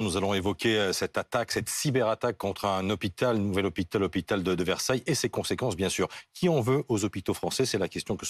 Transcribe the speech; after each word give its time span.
Nous 0.00 0.16
allons 0.16 0.32
évoquer 0.32 0.78
euh, 0.78 0.92
cette 0.92 1.18
attaque, 1.18 1.50
cette 1.50 1.68
cyberattaque 1.68 2.38
contre 2.38 2.66
un 2.66 2.88
hôpital, 2.88 3.36
nouvel 3.36 3.66
hôpital, 3.66 4.00
l'hôpital 4.00 4.44
de, 4.44 4.62
Versailles, 4.62 5.02
et 5.06 5.16
ses 5.16 5.28
conséquences, 5.28 5.74
bien 5.74 5.88
sûr. 5.88 6.06
Qui 6.34 6.48
en 6.48 6.60
veut 6.60 6.84
aux 6.86 7.04
hôpitaux 7.04 7.34
français? 7.34 7.66
C'est 7.66 7.78
la 7.78 7.88
question 7.88 8.16
que 8.16 8.24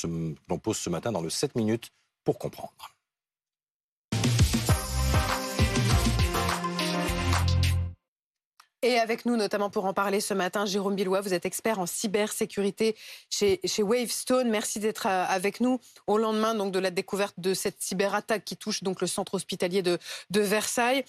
l'on 0.48 0.58
pose 0.58 0.78
ce 0.78 0.88
matin 0.88 1.12
dans 1.12 1.20
le 1.20 1.28
7 1.28 1.56
minutes 1.56 1.90
pour 2.24 2.38
comprendre. 2.38 2.72
Et 8.80 8.98
avec 8.98 9.26
nous, 9.26 9.36
notamment 9.36 9.68
pour 9.68 9.84
en 9.84 9.92
parler 9.92 10.22
ce 10.22 10.32
matin, 10.32 10.64
Jérôme 10.64 10.94
Billois, 10.94 11.20
vous 11.20 11.34
êtes 11.34 11.44
expert 11.44 11.80
en 11.80 11.86
cybersécurité 11.86 12.96
chez, 13.28 13.60
Wavestone. 13.82 14.48
Merci 14.48 14.80
d'être 14.80 15.06
euh, 15.06 15.26
avec 15.28 15.60
nous 15.60 15.80
au 16.06 16.16
lendemain 16.16 16.54
donc, 16.54 16.72
de 16.72 16.78
la 16.78 16.90
découverte 16.90 17.34
de 17.36 17.52
cette 17.52 17.82
cyberattaque 17.82 18.46
qui 18.46 18.56
touche 18.56 18.82
donc, 18.82 19.02
le 19.02 19.06
centre 19.06 19.34
hospitalier 19.34 19.82
de 19.82 19.98
Versailles. 20.30 21.04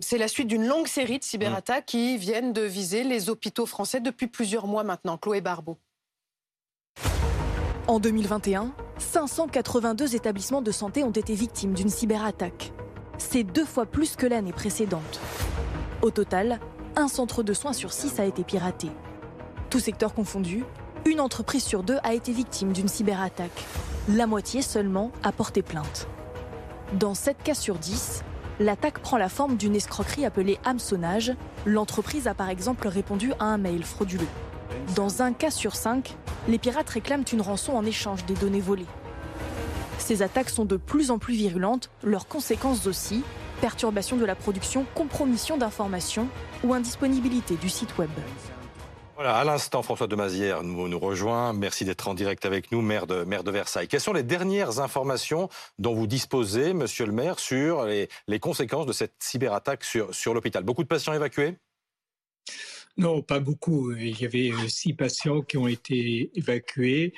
C'est 0.00 0.18
la 0.18 0.28
suite 0.28 0.48
d'une 0.48 0.66
longue 0.66 0.88
série 0.88 1.18
de 1.18 1.24
cyberattaques 1.24 1.86
qui 1.86 2.18
viennent 2.18 2.52
de 2.52 2.60
viser 2.60 3.02
les 3.02 3.30
hôpitaux 3.30 3.64
français 3.64 4.00
depuis 4.00 4.26
plusieurs 4.26 4.66
mois 4.66 4.84
maintenant. 4.84 5.16
Chloé 5.16 5.40
Barbeau. 5.40 5.78
En 7.86 7.98
2021, 7.98 8.74
582 8.98 10.14
établissements 10.14 10.60
de 10.60 10.70
santé 10.70 11.02
ont 11.02 11.10
été 11.10 11.34
victimes 11.34 11.72
d'une 11.72 11.88
cyberattaque. 11.88 12.72
C'est 13.16 13.44
deux 13.44 13.64
fois 13.64 13.86
plus 13.86 14.16
que 14.16 14.26
l'année 14.26 14.52
précédente. 14.52 15.20
Au 16.02 16.10
total, 16.10 16.60
un 16.94 17.08
centre 17.08 17.42
de 17.42 17.54
soins 17.54 17.72
sur 17.72 17.92
six 17.94 18.20
a 18.20 18.26
été 18.26 18.44
piraté. 18.44 18.88
Tout 19.70 19.80
secteur 19.80 20.12
confondu, 20.12 20.64
une 21.06 21.20
entreprise 21.20 21.64
sur 21.64 21.82
deux 21.82 21.98
a 22.02 22.12
été 22.12 22.32
victime 22.32 22.72
d'une 22.72 22.88
cyberattaque. 22.88 23.64
La 24.08 24.26
moitié 24.26 24.60
seulement 24.60 25.10
a 25.22 25.32
porté 25.32 25.62
plainte. 25.62 26.06
Dans 26.92 27.14
7 27.14 27.42
cas 27.42 27.54
sur 27.54 27.76
10, 27.76 28.22
l'attaque 28.60 29.00
prend 29.00 29.16
la 29.16 29.28
forme 29.28 29.56
d'une 29.56 29.76
escroquerie 29.76 30.24
appelée 30.24 30.58
hameçonnage. 30.64 31.32
L'entreprise 31.64 32.26
a 32.26 32.34
par 32.34 32.48
exemple 32.48 32.88
répondu 32.88 33.32
à 33.38 33.44
un 33.44 33.58
mail 33.58 33.84
frauduleux. 33.84 34.26
Dans 34.94 35.22
un 35.22 35.32
cas 35.32 35.50
sur 35.50 35.76
5, 35.76 36.16
les 36.48 36.58
pirates 36.58 36.90
réclament 36.90 37.24
une 37.32 37.40
rançon 37.40 37.74
en 37.74 37.84
échange 37.84 38.24
des 38.24 38.34
données 38.34 38.60
volées. 38.60 38.86
Ces 39.98 40.22
attaques 40.22 40.50
sont 40.50 40.64
de 40.64 40.76
plus 40.76 41.10
en 41.10 41.18
plus 41.18 41.34
virulentes, 41.34 41.90
leurs 42.04 42.28
conséquences 42.28 42.86
aussi, 42.86 43.24
perturbation 43.60 44.16
de 44.16 44.24
la 44.24 44.34
production, 44.34 44.84
compromission 44.94 45.56
d'informations 45.56 46.28
ou 46.62 46.74
indisponibilité 46.74 47.56
du 47.56 47.68
site 47.68 47.98
web. 47.98 48.10
Voilà, 49.16 49.34
à 49.36 49.44
l'instant, 49.44 49.82
François 49.82 50.08
de 50.08 50.14
Mazière 50.14 50.62
nous, 50.62 50.98
rejoint. 50.98 51.54
Merci 51.54 51.86
d'être 51.86 52.06
en 52.06 52.12
direct 52.12 52.44
avec 52.44 52.70
nous, 52.70 52.82
maire 52.82 53.06
de, 53.06 53.50
Versailles. 53.50 53.88
Quelles 53.88 54.02
sont 54.02 54.12
les 54.12 54.22
dernières 54.22 54.78
informations 54.78 55.48
dont 55.78 55.94
vous 55.94 56.06
disposez, 56.06 56.74
monsieur 56.74 57.06
le 57.06 57.12
maire, 57.12 57.38
sur 57.38 57.86
les, 57.86 58.08
conséquences 58.40 58.84
de 58.84 58.92
cette 58.92 59.14
cyberattaque 59.18 59.84
sur, 59.84 60.14
sur 60.14 60.34
l'hôpital? 60.34 60.64
Beaucoup 60.64 60.82
de 60.82 60.88
patients 60.88 61.14
évacués? 61.14 61.56
Non, 62.98 63.22
pas 63.22 63.40
beaucoup. 63.40 63.90
Il 63.92 64.20
y 64.20 64.26
avait 64.26 64.50
euh, 64.50 64.68
six 64.68 64.92
patients 64.92 65.40
qui 65.40 65.56
ont 65.56 65.66
été 65.66 66.30
évacués. 66.34 67.14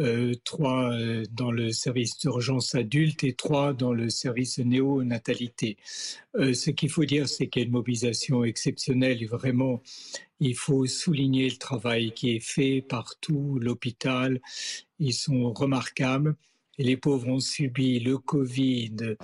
Euh, 0.00 0.32
trois 0.44 0.94
euh, 0.94 1.24
dans 1.30 1.50
le 1.50 1.72
service 1.72 2.16
d'urgence 2.16 2.74
adulte 2.74 3.22
et 3.22 3.34
trois 3.34 3.74
dans 3.74 3.92
le 3.92 4.08
service 4.08 4.58
néonatalité. 4.58 5.76
Euh, 6.36 6.54
ce 6.54 6.70
qu'il 6.70 6.88
faut 6.88 7.04
dire, 7.04 7.28
c'est 7.28 7.48
qu'il 7.48 7.60
y 7.60 7.64
a 7.64 7.66
une 7.66 7.72
mobilisation 7.72 8.42
exceptionnelle 8.42 9.22
et 9.22 9.26
vraiment, 9.26 9.82
il 10.38 10.56
faut 10.56 10.86
souligner 10.86 11.50
le 11.50 11.56
travail 11.56 12.12
qui 12.12 12.30
est 12.34 12.40
fait 12.40 12.80
par 12.80 13.16
tout 13.20 13.58
l'hôpital. 13.60 14.40
Ils 14.98 15.12
sont 15.12 15.52
remarquables. 15.52 16.34
Et 16.78 16.84
les 16.84 16.96
pauvres 16.96 17.28
ont 17.28 17.40
subi 17.40 18.00
le 18.00 18.16
Covid. 18.16 19.16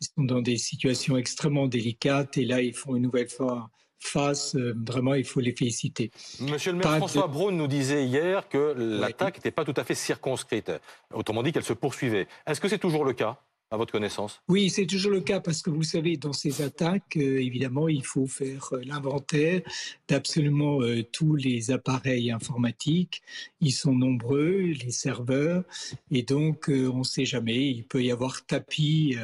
Ils 0.00 0.06
sont 0.14 0.24
dans 0.24 0.42
des 0.42 0.58
situations 0.58 1.16
extrêmement 1.16 1.66
délicates 1.66 2.36
et 2.36 2.44
là, 2.44 2.60
ils 2.60 2.74
font 2.74 2.96
une 2.96 3.04
nouvelle 3.04 3.30
fois 3.30 3.70
face, 3.98 4.54
euh, 4.54 4.74
vraiment, 4.86 5.14
il 5.14 5.24
faut 5.24 5.40
les 5.40 5.54
féliciter. 5.54 6.10
Monsieur 6.40 6.72
le 6.72 6.78
maire 6.78 6.96
François 6.96 7.26
Braun 7.26 7.52
nous 7.52 7.66
disait 7.66 8.04
hier 8.04 8.48
que 8.48 8.74
l'attaque 8.76 9.36
n'était 9.36 9.50
pas 9.50 9.64
tout 9.64 9.74
à 9.76 9.84
fait 9.84 9.94
circonscrite. 9.94 10.72
Autrement 11.12 11.42
dit, 11.42 11.52
qu'elle 11.52 11.64
se 11.64 11.72
poursuivait. 11.72 12.26
Est-ce 12.46 12.60
que 12.60 12.68
c'est 12.68 12.78
toujours 12.78 13.04
le 13.04 13.12
cas 13.12 13.38
à 13.70 13.76
votre 13.76 13.92
connaissance? 13.92 14.40
Oui, 14.48 14.70
c'est 14.70 14.86
toujours 14.86 15.12
le 15.12 15.20
cas 15.20 15.40
parce 15.40 15.62
que 15.62 15.70
vous 15.70 15.82
savez, 15.82 16.16
dans 16.16 16.32
ces 16.32 16.62
attaques, 16.62 17.16
euh, 17.16 17.40
évidemment, 17.40 17.88
il 17.88 18.04
faut 18.04 18.26
faire 18.26 18.70
euh, 18.72 18.80
l'inventaire 18.84 19.60
d'absolument 20.08 20.80
euh, 20.80 21.02
tous 21.02 21.36
les 21.36 21.70
appareils 21.70 22.30
informatiques. 22.30 23.22
Ils 23.60 23.72
sont 23.72 23.94
nombreux, 23.94 24.72
les 24.82 24.90
serveurs, 24.90 25.64
et 26.10 26.22
donc 26.22 26.66
on 26.68 26.98
ne 26.98 27.04
sait 27.04 27.24
jamais. 27.24 27.70
Il 27.70 27.84
peut 27.84 28.02
y 28.02 28.10
avoir 28.10 28.44
tapis 28.46 29.16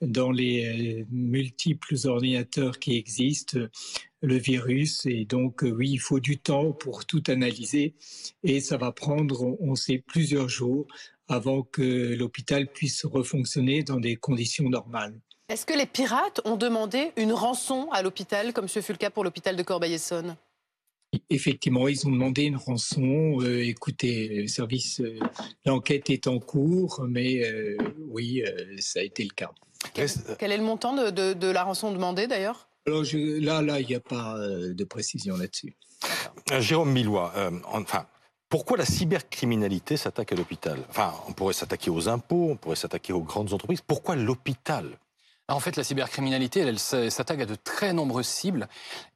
dans 0.00 0.30
les 0.30 1.04
multiples 1.10 1.96
ordinateurs 2.04 2.78
qui 2.78 2.96
existent 2.96 3.58
le 4.24 4.36
virus. 4.36 5.06
Et 5.06 5.24
donc, 5.24 5.62
oui, 5.62 5.90
il 5.90 5.98
faut 5.98 6.20
du 6.20 6.38
temps 6.38 6.72
pour 6.72 7.04
tout 7.04 7.22
analyser. 7.28 7.94
Et 8.42 8.60
ça 8.60 8.76
va 8.76 8.92
prendre, 8.92 9.56
on 9.60 9.74
sait, 9.74 9.98
plusieurs 9.98 10.48
jours 10.48 10.86
avant 11.28 11.62
que 11.62 12.14
l'hôpital 12.14 12.66
puisse 12.66 13.04
refonctionner 13.04 13.82
dans 13.82 14.00
des 14.00 14.16
conditions 14.16 14.68
normales. 14.68 15.14
Est-ce 15.48 15.66
que 15.66 15.74
les 15.74 15.86
pirates 15.86 16.40
ont 16.44 16.56
demandé 16.56 17.12
une 17.16 17.32
rançon 17.32 17.88
à 17.92 18.02
l'hôpital, 18.02 18.52
comme 18.52 18.68
ce 18.68 18.80
fut 18.80 18.92
le 18.92 18.98
cas 18.98 19.10
pour 19.10 19.24
l'hôpital 19.24 19.56
de 19.56 19.62
Corbeil-Essonne 19.62 20.36
Effectivement, 21.30 21.86
ils 21.86 22.06
ont 22.06 22.10
demandé 22.10 22.44
une 22.44 22.56
rançon. 22.56 23.40
Euh, 23.40 23.62
écoutez, 23.62 24.42
le 24.42 24.48
service, 24.48 25.00
euh, 25.00 25.18
l'enquête 25.64 26.10
est 26.10 26.26
en 26.26 26.38
cours, 26.40 27.04
mais 27.08 27.44
euh, 27.44 27.76
oui, 28.08 28.42
ça 28.78 29.00
a 29.00 29.02
été 29.02 29.22
le 29.22 29.30
cas. 29.30 29.52
Quel, 29.92 30.50
est 30.50 30.56
le 30.56 30.64
montant 30.64 30.94
de, 30.94 31.50
la 31.50 31.62
rançon 31.62 31.92
demandée 31.92 32.26
d'ailleurs? 32.26 32.68
Alors 32.86 33.02
là, 33.12 33.62
là, 33.62 33.80
il 33.80 33.86
n'y 33.86 33.94
a 33.94 34.00
pas 34.00 34.36
de 34.38 34.84
précision 34.84 35.36
là-dessus. 35.36 35.74
Jérôme 36.60 36.92
Millois, 36.92 37.32
enfin, 37.64 38.06
pourquoi 38.48 38.76
la 38.76 38.84
cybercriminalité 38.84 39.96
s'attaque 39.96 40.32
à 40.32 40.36
l'hôpital? 40.36 40.78
Enfin, 40.90 41.14
on 41.26 41.32
pourrait 41.32 41.54
s'attaquer 41.54 41.90
aux 41.90 42.08
impôts, 42.08 42.50
on 42.50 42.56
pourrait 42.56 42.76
s'attaquer 42.76 43.12
aux 43.12 43.22
grandes 43.22 43.52
entreprises. 43.52 43.80
Pourquoi 43.80 44.16
l'hôpital? 44.16 44.98
En 45.48 45.60
fait, 45.60 45.76
la 45.76 45.84
cybercriminalité, 45.84 46.60
elle, 46.60 46.78
s'attaque 46.78 47.40
à 47.40 47.46
de 47.46 47.54
très 47.54 47.92
nombreuses 47.92 48.26
cibles. 48.26 48.68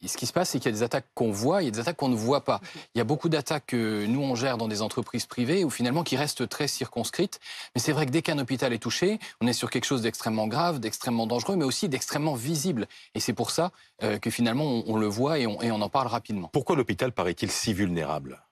Et 0.02 0.08
ce 0.08 0.16
qui 0.16 0.26
se 0.26 0.32
passe, 0.32 0.50
c'est 0.50 0.58
qu'il 0.58 0.70
y 0.70 0.74
a 0.74 0.76
des 0.76 0.82
attaques 0.82 1.06
qu'on 1.14 1.30
voit, 1.30 1.62
il 1.62 1.66
y 1.66 1.68
a 1.68 1.70
des 1.70 1.80
attaques 1.80 1.96
qu'on 1.96 2.08
ne 2.08 2.16
voit 2.16 2.44
pas. 2.44 2.60
Il 2.94 2.98
y 2.98 3.00
a 3.00 3.04
beaucoup 3.04 3.28
d'attaques 3.28 3.66
que 3.68 4.04
nous, 4.06 4.20
on 4.20 4.34
gère 4.34 4.58
dans 4.58 4.68
des 4.68 4.82
entreprises 4.82 5.26
privées 5.26 5.64
ou 5.64 5.70
finalement 5.70 6.04
qui 6.04 6.16
restent 6.16 6.48
très 6.48 6.68
circonscrites. 6.68 7.40
Mais 7.74 7.80
c'est 7.80 7.92
vrai 7.92 8.04
que 8.04 8.10
dès 8.10 8.22
qu'un 8.22 8.38
hôpital 8.38 8.72
est 8.72 8.78
touché, 8.78 9.18
on 9.40 9.46
est 9.46 9.52
sur 9.54 9.70
quelque 9.70 9.86
chose 9.86 10.02
d'extrêmement 10.02 10.48
grave, 10.48 10.80
d'extrêmement 10.80 11.26
dangereux, 11.26 11.56
mais 11.56 11.64
aussi 11.64 11.88
d'extrêmement 11.88 12.34
visible. 12.34 12.88
Et 13.14 13.20
c'est 13.20 13.32
pour 13.32 13.50
ça 13.50 13.72
euh, 14.02 14.18
que 14.18 14.30
finalement, 14.30 14.82
on, 14.86 14.96
le 14.96 15.06
voit 15.06 15.38
et 15.38 15.46
on, 15.46 15.62
et 15.62 15.70
on 15.70 15.80
en 15.80 15.88
parle 15.88 16.08
rapidement. 16.08 16.50
Pourquoi 16.52 16.76
l'hôpital 16.76 17.12
paraît-il 17.12 17.50
si 17.50 17.72
vulnérable? 17.72 18.42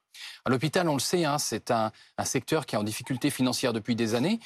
À 0.46 0.50
l'hôpital, 0.50 0.88
on 0.88 0.94
le 0.94 1.00
sait, 1.00 1.24
hein, 1.24 1.38
c'est 1.38 1.70
un, 1.70 1.92
secteur 2.24 2.66
qui 2.66 2.76
est 2.76 2.78
en 2.78 2.84
difficulté 2.84 3.30
financière 3.30 3.72
depuis 3.72 3.96
des 3.96 4.14
années 4.14 4.38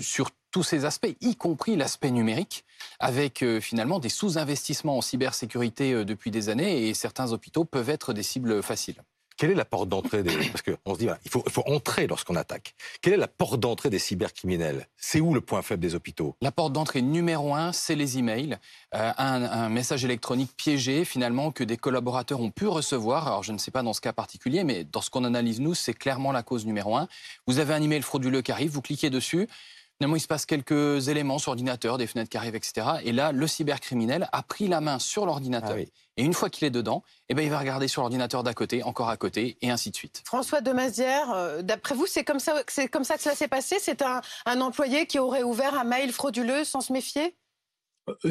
sur 0.00 0.30
tous 0.56 0.62
ces 0.62 0.86
aspects, 0.86 1.14
y 1.20 1.36
compris 1.36 1.76
l'aspect 1.76 2.10
numérique, 2.10 2.64
avec 2.98 3.42
euh, 3.42 3.60
finalement 3.60 3.98
des 3.98 4.08
sous-investissements 4.08 4.96
en 4.96 5.02
cybersécurité 5.02 5.92
euh, 5.92 6.06
depuis 6.06 6.30
des 6.30 6.48
années, 6.48 6.88
et 6.88 6.94
certains 6.94 7.32
hôpitaux 7.32 7.66
peuvent 7.66 7.90
être 7.90 8.14
des 8.14 8.22
cibles 8.22 8.62
faciles. 8.62 9.02
Quelle 9.36 9.50
est 9.50 9.54
la 9.54 9.66
porte 9.66 9.90
d'entrée 9.90 10.22
des... 10.22 10.34
Parce 10.48 10.62
qu'on 10.62 10.94
se 10.94 10.98
dit, 10.98 11.08
il, 11.26 11.30
faut, 11.30 11.44
entrer 11.66 12.06
lorsqu'on 12.06 12.36
attaque. 12.36 12.74
Quelle 13.02 13.12
est 13.12 13.18
la 13.18 13.28
porte 13.28 13.60
d'entrée 13.60 13.90
des 13.90 13.98
cybercriminels? 13.98 14.88
C'est 14.96 15.20
où 15.20 15.34
le 15.34 15.42
point 15.42 15.60
faible 15.60 15.82
des 15.82 15.94
hôpitaux? 15.94 16.34
La 16.40 16.52
porte 16.52 16.72
d'entrée 16.72 17.02
numéro 17.02 17.54
un, 17.54 17.72
c'est 17.72 17.96
les 17.96 18.16
emails. 18.16 18.56
Euh, 18.94 19.12
un, 19.18 19.68
message 19.68 20.06
électronique 20.06 20.56
piégé, 20.56 21.04
finalement, 21.04 21.52
que 21.52 21.64
des 21.64 21.76
collaborateurs 21.76 22.40
ont 22.40 22.50
pu 22.50 22.66
recevoir. 22.66 23.26
Alors, 23.26 23.42
je 23.42 23.52
ne 23.52 23.58
sais 23.58 23.70
pas 23.70 23.82
dans 23.82 23.92
ce 23.92 24.00
cas 24.00 24.14
particulier, 24.14 24.64
mais 24.64 24.84
dans 24.84 25.02
ce 25.02 25.10
qu'on 25.10 25.24
analyse, 25.24 25.60
nous, 25.60 25.74
c'est 25.74 25.92
clairement 25.92 26.32
la 26.32 26.42
cause 26.42 26.64
numéro 26.64 26.96
un. 26.96 27.06
Vous 27.46 27.58
avez 27.58 27.74
un 27.74 27.82
email 27.82 28.00
frauduleux 28.00 28.40
qui 28.40 28.52
arrive, 28.52 28.70
vous 28.70 28.80
cliquez 28.80 29.10
dessus. 29.10 29.48
Finalement, 29.98 30.16
il 30.16 30.20
se 30.20 30.26
passe 30.26 30.44
quelques 30.44 31.08
éléments 31.08 31.38
sur 31.38 31.52
l'ordinateur, 31.52 31.96
des 31.96 32.06
fenêtres 32.06 32.28
qui 32.28 32.36
arrivent, 32.36 32.54
etc. 32.54 32.86
Et 33.04 33.12
là, 33.12 33.32
le 33.32 33.46
cybercriminel 33.46 34.28
a 34.30 34.42
pris 34.42 34.68
la 34.68 34.82
main 34.82 34.98
sur 34.98 35.24
l'ordinateur. 35.24 35.76
Ah 35.78 35.90
et 36.18 36.22
une 36.22 36.34
fois 36.34 36.50
qu'il 36.50 36.66
est 36.66 36.70
dedans, 36.70 37.02
eh 37.28 37.34
ben, 37.34 37.42
il 37.42 37.50
va 37.50 37.58
regarder 37.58 37.88
sur 37.88 38.02
l'ordinateur 38.02 38.42
d'à 38.42 38.52
côté, 38.52 38.82
encore 38.82 39.08
à 39.08 39.16
côté, 39.16 39.56
et 39.62 39.70
ainsi 39.70 39.90
de 39.90 39.96
suite. 39.96 40.22
François 40.24 40.60
Demazière, 40.60 41.30
euh, 41.32 41.62
d'après 41.62 41.94
vous, 41.94 42.06
c'est 42.06 42.24
comme, 42.24 42.38
ça, 42.40 42.62
comme 42.92 43.04
ça 43.04 43.16
que 43.16 43.22
cela 43.22 43.34
s'est 43.34 43.48
passé? 43.48 43.76
C'est 43.80 44.02
un, 44.02 44.20
un 44.44 44.60
employé 44.60 45.06
qui 45.06 45.18
aurait 45.18 45.42
ouvert 45.42 45.78
un 45.78 45.84
mail 45.84 46.12
frauduleux 46.12 46.64
sans 46.64 46.80
se 46.80 46.92
méfier? 46.92 47.34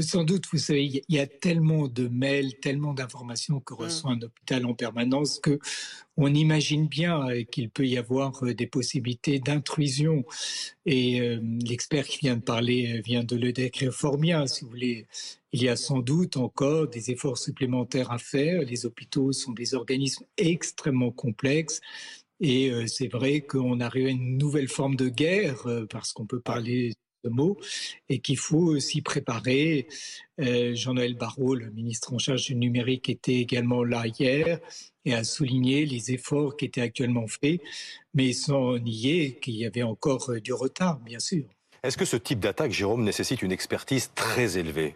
Sans 0.02 0.24
doute, 0.24 0.46
vous 0.52 0.58
savez, 0.58 0.86
il 0.86 1.16
y 1.16 1.20
a 1.20 1.28
tellement 1.28 1.88
de 1.88 2.08
mails, 2.08 2.60
tellement 2.60 2.94
d'informations 2.94 3.60
que 3.60 3.74
reçoit 3.74 4.12
un 4.12 4.22
hôpital 4.22 4.66
en 4.66 4.74
permanence 4.74 5.40
que 5.40 5.60
on 6.18 6.34
imagine 6.34 6.88
bien 6.88 7.28
euh, 7.30 7.44
qu'il 7.44 7.70
peut 7.70 7.86
y 7.86 7.98
avoir 7.98 8.44
euh, 8.46 8.54
des 8.54 8.68
possibilités 8.68 9.40
d'intrusion. 9.40 10.24
Et 10.86 11.20
l'expert 11.66 12.06
qui 12.06 12.20
vient 12.20 12.38
de 12.38 12.42
parler 12.42 13.02
vient 13.02 13.24
de 13.24 13.36
le 13.36 13.52
décrire 13.52 13.92
fort 13.92 14.18
bien. 14.18 14.48
Si 14.48 14.64
vous 14.64 14.70
voulez, 14.70 15.08
il 15.52 15.64
y 15.64 15.70
a 15.70 15.76
sans 15.76 16.00
doute 16.00 16.38
encore 16.38 16.88
des 16.88 17.12
efforts 17.12 17.38
supplémentaires 17.38 18.12
à 18.12 18.18
faire. 18.18 18.62
Les 18.62 18.86
hôpitaux 18.86 19.32
sont 19.32 19.52
des 19.52 19.74
organismes 19.74 20.26
extrêmement 20.38 21.12
complexes. 21.12 21.82
Et 22.40 22.72
c'est 22.88 23.08
vrai 23.08 23.42
qu'on 23.42 23.80
arrive 23.80 24.08
à 24.08 24.10
une 24.10 24.38
nouvelle 24.38 24.68
forme 24.68 24.96
de 24.96 25.10
guerre, 25.10 25.66
parce 25.90 26.14
qu'on 26.14 26.26
peut 26.26 26.42
parler 26.42 26.94
ce 27.26 27.30
mot 27.30 27.58
et 28.10 28.20
qu'il 28.20 28.38
faut 28.38 28.80
s'y 28.80 29.02
préparer. 29.02 29.88
Euh, 30.40 30.76
Jean-Noël 30.76 31.16
Barrot, 31.16 31.56
le 31.56 31.72
ministre 31.72 32.14
en 32.14 32.18
charge 32.18 32.46
du 32.46 32.56
numérique, 32.56 33.10
était 33.10 33.36
également 33.36 33.84
là 33.84 34.06
hier 34.08 34.60
et 35.06 35.14
a 35.14 35.24
souligné 35.24 35.86
les 35.86 36.12
efforts 36.12 36.58
qui 36.58 36.66
étaient 36.66 36.82
actuellement 36.82 37.28
faits, 37.28 37.62
mais 38.14 38.34
sans 38.34 38.78
nier 38.78 39.38
qu'il 39.42 39.56
y 39.56 39.66
avait 39.66 39.84
encore 39.84 40.32
du 40.42 40.54
retard, 40.54 41.00
bien 41.00 41.20
sûr. 41.20 41.44
Est-ce 41.84 41.98
que 41.98 42.06
ce 42.06 42.18
type 42.18 42.40
d'attaque, 42.40 42.72
Jérôme, 42.72 43.04
nécessite 43.04 43.42
une 43.44 43.52
expertise 43.52 44.12
très 44.16 44.58
élevée? 44.58 44.96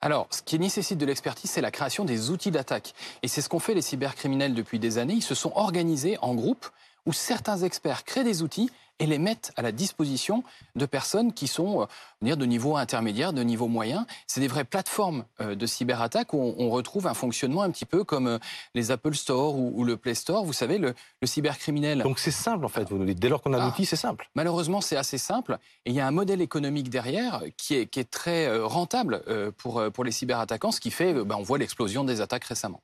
Alors, 0.00 0.28
ce 0.30 0.42
qui 0.42 0.58
nécessite 0.58 0.98
de 0.98 1.06
l'expertise, 1.06 1.50
c'est 1.50 1.60
la 1.60 1.70
création 1.70 2.04
des 2.04 2.30
outils 2.30 2.50
d'attaque. 2.50 2.94
Et 3.22 3.28
c'est 3.28 3.40
ce 3.40 3.48
qu'ont 3.48 3.60
fait 3.60 3.74
les 3.74 3.82
cybercriminels 3.82 4.54
depuis 4.54 4.78
des 4.78 4.98
années. 4.98 5.14
Ils 5.14 5.22
se 5.22 5.34
sont 5.34 5.52
organisés 5.54 6.16
en 6.20 6.34
groupes 6.34 6.66
où 7.06 7.12
certains 7.12 7.58
experts 7.58 8.04
créent 8.04 8.24
des 8.24 8.42
outils 8.42 8.70
et 9.00 9.06
les 9.06 9.18
mettent 9.18 9.52
à 9.56 9.62
la 9.62 9.72
disposition 9.72 10.44
de 10.76 10.86
personnes 10.86 11.32
qui 11.32 11.48
sont 11.48 11.82
euh, 11.82 12.34
de 12.34 12.46
niveau 12.46 12.76
intermédiaire, 12.76 13.32
de 13.32 13.42
niveau 13.42 13.66
moyen. 13.66 14.06
C'est 14.26 14.40
des 14.40 14.48
vraies 14.48 14.64
plateformes 14.64 15.24
euh, 15.40 15.54
de 15.54 15.66
cyberattaque 15.66 16.32
où 16.32 16.54
on, 16.56 16.70
retrouve 16.70 17.06
un 17.06 17.14
fonctionnement 17.14 17.62
un 17.62 17.70
petit 17.70 17.84
peu 17.84 18.04
comme 18.04 18.26
euh, 18.26 18.38
les 18.74 18.90
Apple 18.90 19.14
Store 19.14 19.56
ou, 19.56 19.84
le 19.84 19.96
Play 19.96 20.14
Store. 20.14 20.44
Vous 20.44 20.52
savez, 20.52 20.78
le, 20.78 20.94
cybercriminel. 21.24 22.02
Donc 22.02 22.18
c'est 22.18 22.30
simple 22.30 22.64
en 22.64 22.68
fait, 22.68 22.88
vous 22.88 22.98
nous 22.98 23.04
dites. 23.04 23.18
Dès 23.18 23.28
lors 23.28 23.42
qu'on 23.42 23.52
a 23.52 23.60
ah, 23.60 23.66
l'outil, 23.66 23.84
c'est 23.84 23.96
simple. 23.96 24.28
Malheureusement, 24.34 24.80
c'est 24.80 24.96
assez 24.96 25.18
simple. 25.18 25.58
Et 25.86 25.90
il 25.90 25.96
y 25.96 26.00
a 26.00 26.06
un 26.06 26.12
modèle 26.12 26.40
économique 26.40 26.88
derrière 26.88 27.42
qui 27.56 27.74
est, 27.74 27.86
qui 27.86 28.00
est 28.00 28.10
très 28.10 28.58
rentable 28.58 29.22
pour, 29.56 29.82
pour 29.92 30.04
les 30.04 30.12
cyberattaquants, 30.12 30.72
ce 30.72 30.80
qui 30.80 30.90
fait, 30.90 31.14
ben, 31.14 31.36
on 31.38 31.42
voit 31.42 31.58
l'explosion 31.58 32.04
des 32.04 32.20
attaques 32.20 32.44
récemment. 32.44 32.80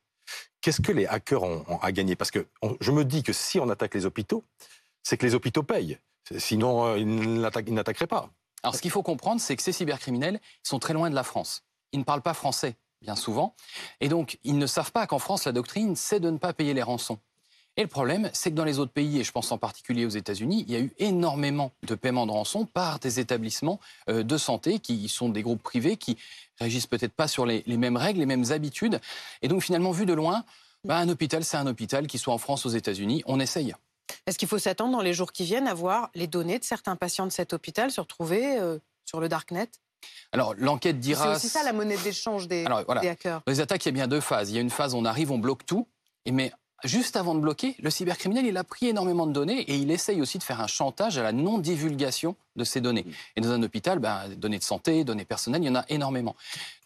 Qu'est-ce 0.61 0.81
que 0.81 0.93
les 0.93 1.07
hackers 1.07 1.43
ont, 1.43 1.79
à 1.81 1.93
gagner? 1.93 2.17
Parce 2.17 2.31
que 2.31 2.47
je 2.81 2.91
me 2.93 3.05
dis 3.05 3.23
que 3.23 3.33
si 3.33 3.59
on 3.59 3.69
attaque 3.69 3.95
les 3.95 4.07
hôpitaux, 4.07 4.45
c'est 5.03 5.17
que 5.17 5.25
les 5.25 5.35
hôpitaux 5.35 5.63
payent. 5.63 5.99
Sinon, 6.39 6.85
euh, 6.85 6.99
ils 6.99 7.41
n'attaqueraient 7.41 8.07
pas. 8.07 8.31
Alors, 8.63 8.75
ce 8.75 8.83
qu'il 8.83 8.91
faut 8.91 9.03
comprendre, 9.03 9.41
c'est 9.41 9.57
que 9.57 9.63
ces 9.63 9.73
cybercriminels 9.73 10.41
sont 10.63 10.79
très 10.79 10.93
loin 10.93 11.09
de 11.09 11.15
la 11.15 11.23
France. 11.23 11.65
Ils 11.93 11.99
ne 11.99 12.05
parlent 12.05 12.23
pas 12.23 12.35
français, 12.35 12.77
bien 13.01 13.17
souvent. 13.17 13.55
Et 14.01 14.09
donc, 14.09 14.39
ils 14.45 14.59
ne 14.59 14.67
savent 14.67 14.93
pas 14.93 15.07
qu'en 15.07 15.19
France, 15.19 15.45
la 15.47 15.53
doctrine, 15.53 15.97
c'est 15.97 16.21
de 16.21 16.31
ne 16.31 16.39
pas 16.39 16.53
payer 16.53 16.75
les 16.75 16.83
rançons. 16.83 17.19
Et 17.77 17.83
le 17.83 17.89
problème, 17.89 18.31
c'est 18.33 18.51
que 18.51 18.57
dans 18.57 18.65
les 18.65 18.79
autres 18.79 18.93
pays, 18.93 19.21
et 19.21 19.25
je 19.25 19.33
pense 19.33 19.53
en 19.53 19.59
particulier 19.59 20.05
aux 20.05 20.11
États-Unis, 20.11 20.65
il 20.67 20.75
y 20.75 20.77
a 20.77 20.81
eu 20.81 20.93
énormément 20.99 21.73
de 21.87 21.95
paiements 21.95 22.27
de 22.27 22.33
rançon 22.33 22.67
par 22.67 22.99
des 22.99 23.21
établissements 23.21 23.81
euh, 24.09 24.23
de 24.23 24.37
santé 24.37 24.81
qui 24.81 25.09
sont 25.09 25.29
des 25.29 25.43
groupes 25.43 25.63
privés 25.63 25.97
qui 25.97 26.19
régissent 26.59 26.89
peut-être 26.89 27.13
pas 27.13 27.29
sur 27.29 27.47
les, 27.47 27.63
mêmes 27.67 27.97
règles, 27.97 28.21
les 28.21 28.27
mêmes 28.27 28.51
habitudes. 28.51 29.01
Et 29.43 29.49
donc 29.49 29.63
finalement, 29.63 29.93
vu 29.93 30.05
de 30.05 30.13
loin, 30.13 30.45
bah, 30.85 30.99
un 30.99 31.09
hôpital, 31.09 31.45
c'est 31.45 31.57
un 31.57 31.67
hôpital, 31.67 32.07
qu'il 32.07 32.21
soit 32.21 32.35
en 32.35 32.39
France, 32.39 32.67
aux 32.67 32.71
États-Unis, 32.71 33.23
on 33.27 33.41
essaye. 33.41 33.75
Est-ce 34.27 34.39
qu'il 34.39 34.49
faut 34.49 34.59
s'attendre 34.59 34.93
dans 34.93 35.03
les 35.03 35.15
jours 35.15 35.33
qui 35.33 35.45
viennent 35.45 35.69
à 35.69 35.75
voir 35.75 36.11
les 36.15 36.27
données 36.27 36.59
de 36.59 36.65
certains 36.65 36.97
patients 36.97 37.27
de 37.27 37.33
cet 37.33 37.53
hôpital 37.53 37.91
se 37.91 38.01
retrouver 38.01 38.59
euh, 38.59 38.79
sur 39.05 39.21
le 39.21 39.29
darknet? 39.29 39.71
Alors, 40.33 40.55
l'enquête 40.57 40.99
dira. 40.99 41.25
C'est 41.25 41.37
aussi 41.37 41.49
ça 41.49 41.63
la 41.63 41.73
monnaie 41.73 41.99
d'échange 41.99 42.49
des, 42.49 42.65
des, 42.65 43.09
hackers. 43.09 43.43
Dans 43.47 43.53
les 43.53 43.61
attaques, 43.61 43.85
il 43.85 43.89
y 43.89 43.91
a 43.91 43.93
bien 43.93 44.09
deux 44.09 44.21
phases. 44.21 44.51
Il 44.51 44.55
y 44.55 44.59
a 44.59 44.61
une 44.61 44.71
phase 44.71 44.95
on 44.95 45.05
arrive, 45.05 45.31
on 45.31 45.39
bloque 45.39 45.67
tout. 45.67 45.87
Mais 46.31 46.53
juste 46.85 47.17
avant 47.17 47.35
de 47.35 47.41
bloquer, 47.41 47.77
le 47.81 47.91
cybercriminel, 47.91 48.47
il 48.47 48.57
a 48.57 48.65
pris 48.65 48.89
énormément 48.89 49.27
de 49.27 49.33
données 49.33 49.61
et 49.61 49.77
il 49.77 49.91
essaye 49.91 50.21
aussi 50.21 50.39
de 50.39 50.43
faire 50.43 50.61
un 50.61 50.67
chantage 50.67 51.19
à 51.19 51.23
la 51.23 51.33
non-divulgation 51.33 52.37
de 52.57 52.65
ces 52.65 52.81
données. 52.81 53.05
Mm. 53.07 53.13
Et 53.37 53.41
dans 53.41 53.51
un 53.51 53.63
hôpital, 53.63 53.99
ben, 53.99 54.29
données 54.37 54.59
de 54.59 54.65
santé, 54.65 55.05
données 55.05 55.25
personnelles, 55.25 55.63
il 55.63 55.67
y 55.67 55.71
en 55.71 55.77
a 55.77 55.85
énormément. 55.89 56.37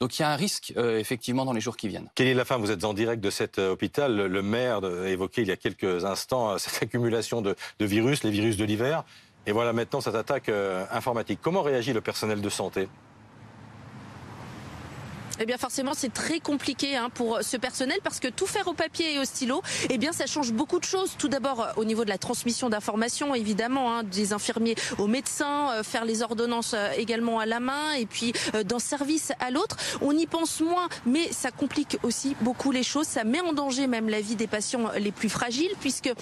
Donc 0.01 0.19
il 0.19 0.23
y 0.23 0.25
a 0.25 0.31
un 0.31 0.37
risque, 0.37 0.73
euh, 0.77 0.99
effectivement, 0.99 1.45
dans 1.45 1.53
les 1.53 1.61
jours 1.61 1.77
qui 1.77 1.89
viennent. 1.89 2.09
Quelle 2.15 2.29
est 2.29 2.35
la 2.35 2.45
fin 2.45 2.59
Vous 2.59 2.71
êtes 2.71 2.85
en 2.85 2.95
direct 2.95 3.23
de 3.23 3.31
cet 3.31 3.59
euh, 3.59 3.73
hôpital. 3.73 4.15
Le, 4.15 4.43
maire 4.43 4.85
a 4.85 5.09
évoqué 5.09 5.43
il 5.43 5.49
y 5.49 5.53
a 5.53 5.57
quelques 5.57 6.05
instants 6.05 6.53
euh, 6.53 6.59
cette 6.59 6.83
accumulation 6.83 7.43
de, 7.43 7.57
virus, 7.81 8.25
les 8.25 8.31
virus 8.31 8.57
de 8.57 8.65
l'hiver. 8.65 9.05
Et 9.47 9.53
voilà 9.53 9.73
maintenant 9.73 10.01
cette 10.01 10.15
attaque 10.15 10.51
informatique. 10.91 11.39
Comment 11.43 11.61
réagit 11.61 11.93
le 11.93 12.01
personnel 12.01 12.41
de 12.41 12.49
santé? 12.49 12.89
Eh 15.41 15.47
bien 15.47 15.59
forcément 15.59 15.93
c'est 15.95 16.13
très 16.13 16.41
compliqué 16.41 16.97
hein, 16.97 17.11
pour 17.13 17.39
ce 17.43 17.57
personnel 17.57 17.99
parce 18.03 18.21
que 18.21 18.29
tout 18.29 18.47
faire 18.47 18.69
au 18.69 18.75
papier 18.75 19.15
et 19.15 19.19
au 19.19 19.25
stylo, 19.25 19.63
eh 19.91 19.99
bien 19.99 20.13
ça 20.13 20.27
change 20.27 20.53
beaucoup 20.53 20.79
de 20.79 20.85
choses. 20.85 21.13
Tout 21.19 21.29
d'abord 21.29 21.61
euh, 21.61 21.73
au 21.77 21.85
niveau 21.85 22.05
de 22.05 22.09
la 22.09 22.19
transmission 22.19 22.69
d'informations, 22.69 23.35
évidemment, 23.35 23.95
hein, 23.95 24.03
des 24.03 24.33
infirmiers 24.33 24.77
aux 24.99 25.07
médecins, 25.07 25.73
euh, 25.73 25.83
faire 25.83 26.05
les 26.05 26.23
ordonnances 26.23 26.75
euh, 26.75 26.91
également 26.97 27.41
à 27.41 27.47
la 27.47 27.61
main 27.61 27.93
et 27.93 28.07
puis 28.07 28.33
d'un 28.65 28.79
service 28.79 29.33
à 29.41 29.51
l'autre. 29.51 29.77
On 30.01 30.17
y 30.17 30.27
pense 30.27 30.61
moins, 30.61 30.89
mais 31.07 31.33
ça 31.33 31.51
complique 31.51 31.99
aussi 32.03 32.37
beaucoup 32.41 32.71
les 32.71 32.83
choses. 32.83 33.07
Ça 33.07 33.25
met 33.25 33.41
en 33.41 33.53
danger 33.53 33.87
même 33.87 34.09
la 34.09 34.21
vie 34.21 34.37
des 34.37 34.47
patients 34.47 34.91
les 34.99 35.13
plus 35.13 35.29
fragiles 35.29 35.73
puisque 35.81 36.13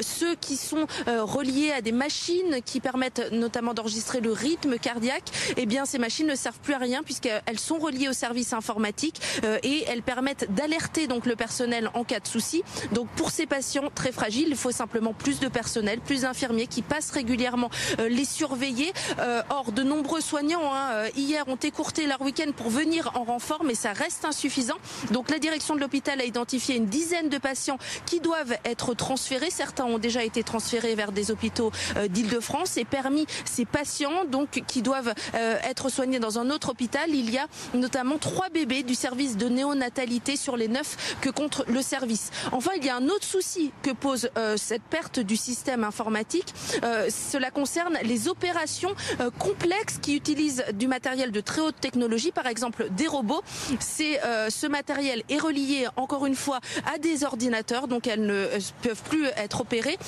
ceux 0.00 0.34
qui 0.36 0.56
sont 0.56 0.86
reliés 1.06 1.72
à 1.72 1.80
des 1.80 1.92
machines 1.92 2.60
qui 2.64 2.80
permettent 2.80 3.32
notamment 3.32 3.74
d'enregistrer 3.74 4.20
le 4.20 4.32
rythme 4.32 4.78
cardiaque, 4.78 5.30
eh 5.56 5.66
bien 5.66 5.84
ces 5.84 5.98
machines 5.98 6.26
ne 6.26 6.34
servent 6.34 6.58
plus 6.60 6.74
à 6.74 6.78
rien 6.78 7.02
puisqu'elles 7.02 7.58
sont 7.58 7.78
reliées 7.78 8.08
au 8.08 8.12
service 8.12 8.53
informatique 8.54 9.20
euh, 9.44 9.58
et 9.62 9.84
elles 9.88 10.02
permettent 10.02 10.52
d'alerter 10.54 11.06
donc 11.06 11.26
le 11.26 11.36
personnel 11.36 11.90
en 11.94 12.04
cas 12.04 12.20
de 12.20 12.26
souci. 12.26 12.62
Donc 12.92 13.08
pour 13.16 13.30
ces 13.30 13.46
patients 13.46 13.90
très 13.94 14.12
fragiles, 14.12 14.48
il 14.48 14.56
faut 14.56 14.70
simplement 14.70 15.12
plus 15.12 15.40
de 15.40 15.48
personnel, 15.48 16.00
plus 16.00 16.22
d'infirmiers 16.22 16.66
qui 16.66 16.82
passent 16.82 17.10
régulièrement 17.10 17.70
euh, 17.98 18.08
les 18.08 18.24
surveiller. 18.24 18.92
Euh, 19.18 19.42
or, 19.50 19.72
de 19.72 19.82
nombreux 19.82 20.20
soignants 20.20 20.72
hein, 20.72 21.08
hier 21.16 21.46
ont 21.48 21.56
écourté 21.56 22.06
leur 22.06 22.20
week-end 22.20 22.50
pour 22.56 22.70
venir 22.70 23.10
en 23.14 23.24
renfort, 23.24 23.64
mais 23.64 23.74
ça 23.74 23.92
reste 23.92 24.24
insuffisant. 24.24 24.76
Donc 25.10 25.30
la 25.30 25.38
direction 25.38 25.74
de 25.74 25.80
l'hôpital 25.80 26.20
a 26.20 26.24
identifié 26.24 26.76
une 26.76 26.86
dizaine 26.86 27.28
de 27.28 27.38
patients 27.38 27.78
qui 28.06 28.20
doivent 28.20 28.56
être 28.64 28.94
transférés. 28.94 29.50
Certains 29.50 29.84
ont 29.84 29.98
déjà 29.98 30.24
été 30.24 30.42
transférés 30.42 30.94
vers 30.94 31.12
des 31.12 31.30
hôpitaux 31.30 31.72
d'Île-de-France 32.08 32.76
et 32.76 32.84
permis 32.84 33.26
ces 33.44 33.64
patients 33.64 34.24
donc 34.24 34.62
qui 34.66 34.82
doivent 34.82 35.14
être 35.34 35.88
soignés 35.88 36.18
dans 36.18 36.38
un 36.38 36.50
autre 36.50 36.70
hôpital. 36.70 37.10
Il 37.10 37.30
y 37.30 37.38
a 37.38 37.46
notamment 37.74 38.18
trois 38.18 38.43
bébés 38.48 38.82
du 38.82 38.94
service 38.94 39.36
de 39.36 39.48
néonatalité 39.48 40.36
sur 40.36 40.56
les 40.56 40.68
neuf 40.68 41.16
que 41.20 41.30
contre 41.30 41.64
le 41.68 41.82
service. 41.82 42.30
Enfin, 42.52 42.72
il 42.76 42.84
y 42.84 42.88
a 42.88 42.96
un 42.96 43.08
autre 43.08 43.24
souci 43.24 43.72
que 43.82 43.90
pose 43.90 44.30
euh, 44.36 44.56
cette 44.56 44.82
perte 44.82 45.20
du 45.20 45.36
système 45.36 45.84
informatique. 45.84 46.52
Euh, 46.82 47.08
cela 47.10 47.50
concerne 47.50 47.98
les 48.02 48.28
opérations 48.28 48.94
euh, 49.20 49.30
complexes 49.38 49.98
qui 50.00 50.14
utilisent 50.16 50.64
du 50.74 50.86
matériel 50.88 51.32
de 51.32 51.40
très 51.40 51.60
haute 51.60 51.80
technologie, 51.80 52.32
par 52.32 52.46
exemple 52.46 52.88
des 52.90 53.06
robots. 53.06 53.42
C'est 53.80 54.20
ce 54.48 54.66
matériel 54.66 55.22
est 55.28 55.38
relié 55.38 55.86
encore 55.96 56.26
une 56.26 56.34
fois 56.34 56.60
à 56.92 56.98
des 56.98 57.24
ordinateurs, 57.24 57.88
donc 57.88 58.06
elles 58.06 58.24
ne 58.24 58.46
peuvent 58.82 59.02
plus 59.02 59.26
être 59.36 59.60
opérées. 59.60 59.98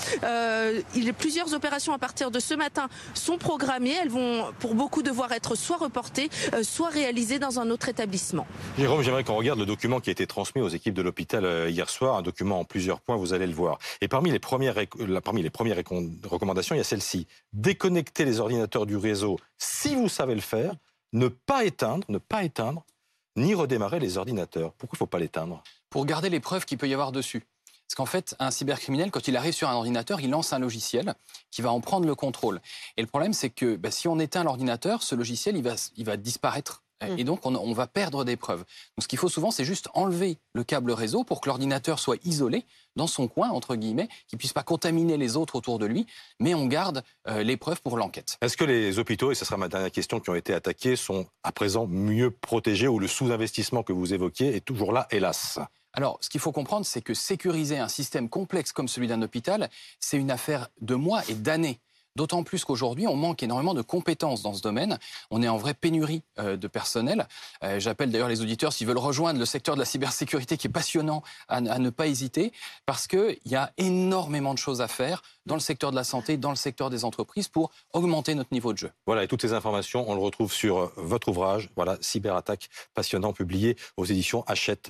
il 0.94 1.12
plusieurs 1.14 1.54
opérations 1.54 1.92
à 1.92 1.98
partir 1.98 2.30
de 2.30 2.40
ce 2.40 2.54
matin 2.54 2.88
sont 3.14 3.38
programmées. 3.38 3.94
Elles 4.00 4.08
vont 4.08 4.52
pour 4.58 4.74
beaucoup 4.74 5.02
devoir 5.02 5.32
être 5.32 5.54
soit 5.54 5.76
reportées, 5.76 6.28
soit 6.62 6.88
réalisées 6.88 7.38
dans 7.38 7.60
un 7.60 7.70
autre 7.70 7.88
établissement. 7.88 8.25
Jérôme, 8.78 9.02
j'aimerais 9.02 9.24
qu'on 9.24 9.36
regarde 9.36 9.58
le 9.58 9.66
document 9.66 10.00
qui 10.00 10.10
a 10.10 10.12
été 10.12 10.26
transmis 10.26 10.62
aux 10.62 10.68
équipes 10.68 10.94
de 10.94 11.02
l'hôpital 11.02 11.44
euh, 11.44 11.70
hier 11.70 11.88
soir, 11.88 12.16
un 12.16 12.22
document 12.22 12.60
en 12.60 12.64
plusieurs 12.64 13.00
points, 13.00 13.16
vous 13.16 13.32
allez 13.32 13.46
le 13.46 13.54
voir. 13.54 13.78
Et 14.00 14.08
parmi 14.08 14.30
les 14.30 14.38
premières, 14.38 14.76
parmi 15.22 15.42
les 15.42 15.50
premières 15.50 15.76
recommandations, 15.76 16.74
il 16.74 16.78
y 16.78 16.80
a 16.80 16.84
celle-ci. 16.84 17.26
Déconnecter 17.52 18.24
les 18.24 18.40
ordinateurs 18.40 18.86
du 18.86 18.96
réseau 18.96 19.38
si 19.58 19.94
vous 19.94 20.08
savez 20.08 20.34
le 20.34 20.40
faire, 20.40 20.74
ne 21.12 21.28
pas 21.28 21.64
éteindre, 21.64 22.04
ne 22.08 22.18
pas 22.18 22.44
éteindre, 22.44 22.84
ni 23.36 23.54
redémarrer 23.54 24.00
les 24.00 24.18
ordinateurs. 24.18 24.72
Pourquoi 24.72 24.96
il 24.96 24.96
ne 24.96 24.98
faut 24.98 25.06
pas 25.06 25.18
l'éteindre? 25.18 25.62
Pour 25.90 26.06
garder 26.06 26.30
les 26.30 26.40
preuves 26.40 26.64
qu'il 26.64 26.78
peut 26.78 26.88
y 26.88 26.94
avoir 26.94 27.12
dessus. 27.12 27.44
Parce 27.86 27.94
qu'en 27.94 28.06
fait, 28.06 28.34
un 28.40 28.50
cybercriminel, 28.50 29.10
quand 29.10 29.28
il 29.28 29.36
arrive 29.36 29.52
sur 29.52 29.68
un 29.68 29.74
ordinateur, 29.74 30.20
il 30.20 30.30
lance 30.30 30.52
un 30.52 30.58
logiciel 30.58 31.14
qui 31.52 31.62
va 31.62 31.70
en 31.70 31.80
prendre 31.80 32.06
le 32.06 32.14
contrôle. 32.16 32.60
Et 32.96 33.00
le 33.00 33.06
problème, 33.06 33.32
c'est 33.32 33.50
que 33.50 33.76
bah, 33.76 33.92
si 33.92 34.08
on 34.08 34.18
éteint 34.18 34.42
l'ordinateur, 34.42 35.02
ce 35.02 35.14
logiciel, 35.14 35.56
il 35.56 35.62
va, 35.62 35.74
il 35.96 36.04
va 36.04 36.16
disparaître 36.16 36.82
et 37.00 37.22
mmh. 37.22 37.24
donc, 37.24 37.44
on, 37.44 37.72
va 37.72 37.86
perdre 37.86 38.24
des 38.24 38.36
preuves. 38.36 38.60
Donc, 38.60 39.02
ce 39.02 39.08
qu'il 39.08 39.18
faut 39.18 39.28
souvent, 39.28 39.50
c'est 39.50 39.64
juste 39.64 39.88
enlever 39.94 40.38
le 40.54 40.64
câble 40.64 40.92
réseau 40.92 41.24
pour 41.24 41.40
que 41.40 41.48
l'ordinateur 41.48 41.98
soit 41.98 42.16
isolé 42.24 42.64
dans 42.96 43.06
son 43.06 43.28
coin, 43.28 43.50
entre 43.50 43.76
guillemets, 43.76 44.08
qu'il 44.28 44.36
ne 44.36 44.38
puisse 44.38 44.54
pas 44.54 44.62
contaminer 44.62 45.18
les 45.18 45.36
autres 45.36 45.56
autour 45.56 45.78
de 45.78 45.84
lui, 45.84 46.06
mais 46.40 46.54
on 46.54 46.66
garde 46.66 47.02
euh, 47.28 47.42
les 47.42 47.58
preuves 47.58 47.82
pour 47.82 47.98
l'enquête. 47.98 48.38
Est-ce 48.40 48.56
que 48.56 48.64
les 48.64 48.98
hôpitaux, 48.98 49.30
et 49.30 49.34
ce 49.34 49.44
sera 49.44 49.58
ma 49.58 49.68
dernière 49.68 49.90
question, 49.90 50.20
qui 50.20 50.30
ont 50.30 50.34
été 50.34 50.54
attaqués, 50.54 50.96
sont 50.96 51.26
à 51.42 51.52
présent 51.52 51.86
mieux 51.86 52.30
protégés 52.30 52.88
ou 52.88 52.98
le 52.98 53.08
sous-investissement 53.08 53.82
que 53.82 53.92
vous 53.92 54.14
évoquiez 54.14 54.56
est 54.56 54.64
toujours 54.64 54.92
là, 54.92 55.06
hélas? 55.10 55.58
Alors, 55.92 56.18
ce 56.20 56.28
qu'il 56.28 56.40
faut 56.40 56.52
comprendre, 56.52 56.84
c'est 56.84 57.00
que 57.00 57.14
sécuriser 57.14 57.78
un 57.78 57.88
système 57.88 58.28
complexe 58.28 58.72
comme 58.72 58.86
celui 58.86 59.08
d'un 59.08 59.22
hôpital, 59.22 59.70
c'est 59.98 60.18
une 60.18 60.30
affaire 60.30 60.68
de 60.82 60.94
mois 60.94 61.22
et 61.28 61.34
d'années. 61.34 61.80
D'autant 62.16 62.42
plus 62.44 62.64
qu'aujourd'hui, 62.64 63.06
on 63.06 63.14
manque 63.14 63.42
énormément 63.42 63.74
de 63.74 63.82
compétences 63.82 64.42
dans 64.42 64.54
ce 64.54 64.62
domaine. 64.62 64.98
On 65.30 65.42
est 65.42 65.48
en 65.48 65.58
vraie 65.58 65.74
pénurie 65.74 66.22
euh, 66.38 66.56
de 66.56 66.66
personnel. 66.66 67.28
Euh, 67.62 67.78
j'appelle 67.78 68.10
d'ailleurs 68.10 68.30
les 68.30 68.40
auditeurs, 68.40 68.72
s'ils 68.72 68.86
veulent 68.86 68.96
rejoindre 68.96 69.38
le 69.38 69.44
secteur 69.44 69.74
de 69.74 69.80
la 69.80 69.84
cybersécurité 69.84 70.56
qui 70.56 70.66
est 70.66 70.70
passionnant, 70.70 71.22
à, 71.48 71.60
ne 71.60 71.90
pas 71.90 72.06
hésiter, 72.06 72.52
parce 72.86 73.06
qu'il 73.06 73.38
y 73.44 73.54
a 73.54 73.70
énormément 73.76 74.54
de 74.54 74.58
choses 74.58 74.80
à 74.80 74.88
faire 74.88 75.22
dans 75.44 75.54
le 75.54 75.60
secteur 75.60 75.90
de 75.90 75.96
la 75.96 76.04
santé, 76.04 76.38
dans 76.38 76.50
le 76.50 76.56
secteur 76.56 76.88
des 76.88 77.04
entreprises, 77.04 77.48
pour 77.48 77.70
augmenter 77.92 78.34
notre 78.34 78.52
niveau 78.52 78.72
de 78.72 78.78
jeu. 78.78 78.90
Voilà, 79.04 79.22
et 79.24 79.28
toutes 79.28 79.42
ces 79.42 79.52
informations, 79.52 80.08
on 80.08 80.14
le 80.14 80.20
retrouve 80.20 80.52
sur 80.52 80.90
votre 80.96 81.28
ouvrage, 81.28 81.68
voilà, 81.76 81.98
Cyberattaque 82.00 82.70
passionnant, 82.94 83.34
publié 83.34 83.76
aux 83.98 84.06
éditions 84.06 84.42
Hachette. 84.46 84.84